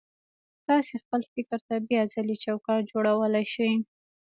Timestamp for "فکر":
1.33-1.59